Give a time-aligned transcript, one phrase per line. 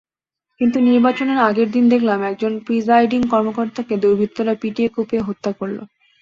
[0.61, 5.77] কিন্তু নির্বাচনের আগের দিন দেখলাম, একজন প্রিসাইডিং কর্মকর্তাকে দুর্বৃত্তরা পিটিয়ে-কুপিয়ে হত্যা করল।